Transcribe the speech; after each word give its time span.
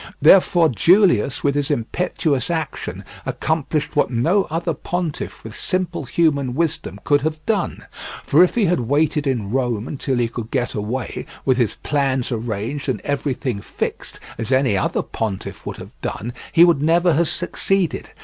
Therefore 0.19 0.67
Julius 0.67 1.43
with 1.43 1.53
his 1.53 1.69
impetuous 1.69 2.49
action 2.49 3.03
accomplished 3.23 3.95
what 3.95 4.09
no 4.09 4.45
other 4.45 4.73
pontiff 4.73 5.43
with 5.43 5.53
simple 5.55 6.05
human 6.05 6.55
wisdom 6.55 6.99
could 7.03 7.21
have 7.21 7.45
done; 7.45 7.85
for 8.23 8.43
if 8.43 8.55
he 8.55 8.65
had 8.65 8.79
waited 8.79 9.27
in 9.27 9.51
Rome 9.51 9.87
until 9.87 10.17
he 10.17 10.27
could 10.27 10.49
get 10.49 10.73
away, 10.73 11.27
with 11.45 11.57
his 11.57 11.75
plans 11.83 12.31
arranged 12.31 12.89
and 12.89 12.99
everything 13.01 13.61
fixed, 13.61 14.19
as 14.39 14.51
any 14.51 14.75
other 14.75 15.03
pontiff 15.03 15.67
would 15.67 15.77
have 15.77 15.93
done, 16.01 16.33
he 16.51 16.65
would 16.65 16.81
never 16.81 17.13
have 17.13 17.27
succeeded. 17.29 18.09